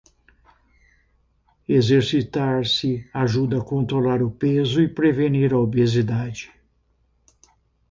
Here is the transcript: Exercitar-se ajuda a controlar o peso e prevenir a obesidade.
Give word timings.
Exercitar-se 1.79 2.91
ajuda 3.13 3.59
a 3.59 3.63
controlar 3.73 4.23
o 4.23 4.31
peso 4.31 4.81
e 4.81 4.89
prevenir 4.89 5.53
a 5.53 5.59
obesidade. 5.59 6.51